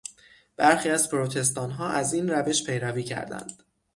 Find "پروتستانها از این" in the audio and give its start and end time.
1.09-2.29